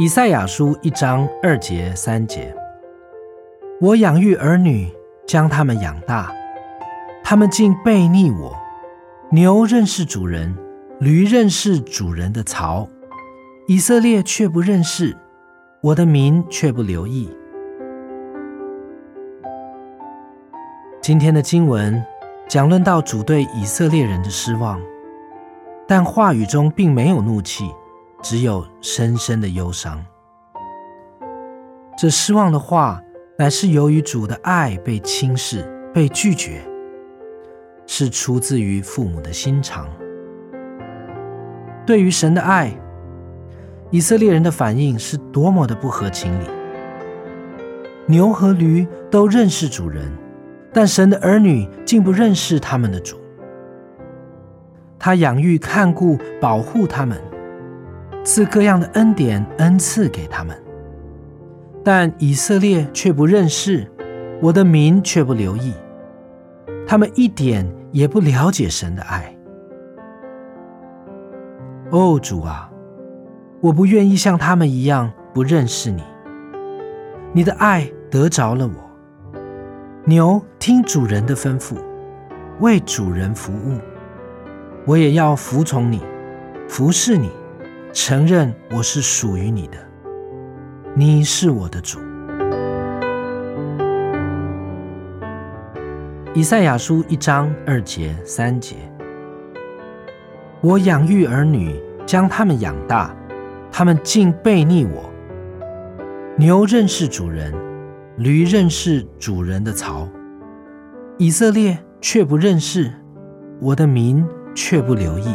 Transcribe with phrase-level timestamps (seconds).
[0.00, 2.54] 以赛亚书一章二节三节：
[3.80, 4.88] 我养育儿女，
[5.26, 6.32] 将他们养大，
[7.24, 8.56] 他们竟悖逆我。
[9.32, 10.56] 牛认识主人，
[11.00, 12.88] 驴认识主人的槽，
[13.66, 15.16] 以色列却不认识，
[15.80, 17.28] 我的民却不留意。
[21.02, 22.00] 今天的经文
[22.48, 24.80] 讲论到主对以色列人的失望，
[25.88, 27.68] 但话语中并没有怒气。
[28.22, 30.04] 只有深深的忧伤。
[31.96, 33.02] 这失望的话，
[33.38, 36.60] 乃是由于主的爱被轻视、被拒绝，
[37.86, 39.88] 是出自于父母的心肠。
[41.86, 42.72] 对于神的爱，
[43.90, 46.44] 以色列人的反应是多么的不合情理。
[48.06, 50.10] 牛和驴都认识主人，
[50.72, 53.16] 但神的儿女竟不认识他们的主。
[54.98, 57.20] 他养育、看顾、保护他们。
[58.28, 60.54] 赐各样的恩典恩赐给他们，
[61.82, 63.90] 但以色列却不认识，
[64.42, 65.72] 我的民却不留意，
[66.86, 69.34] 他们一点也不了解神的爱。
[71.88, 72.70] 哦，主啊，
[73.62, 76.02] 我不愿意像他们一样不认识你。
[77.32, 78.74] 你的爱得着了我。
[80.04, 81.76] 牛听主人的吩咐，
[82.60, 83.78] 为主人服务，
[84.84, 86.02] 我也要服从你，
[86.68, 87.30] 服侍你。
[88.00, 89.76] 承认我是属于你的，
[90.94, 91.98] 你是我的主。
[96.32, 98.76] 以赛亚书一章二节三节：
[100.60, 101.74] 我养育儿女，
[102.06, 103.12] 将他们养大，
[103.72, 105.10] 他们竟悖逆我。
[106.36, 107.52] 牛认识主人，
[108.16, 110.08] 驴认识主人的槽，
[111.18, 112.92] 以色列却不认识，
[113.60, 114.24] 我的民
[114.54, 115.34] 却不留意。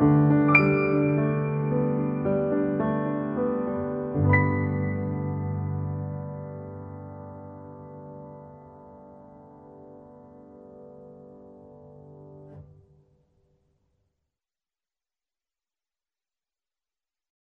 [0.00, 0.49] Thank you.